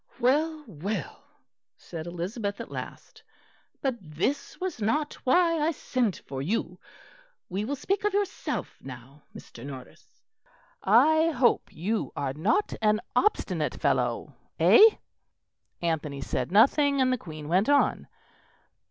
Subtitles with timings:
[0.19, 1.21] "Well, well,"
[1.77, 3.21] said Elizabeth at last,
[3.83, 6.79] "but this was not why I sent for you.
[7.49, 9.63] We will speak of yourself now, Mr.
[9.63, 10.23] Norris.
[10.81, 14.33] I hope you are not an obstinate fellow.
[14.59, 14.81] Eh?"
[15.83, 18.07] Anthony said nothing, and the Queen went on.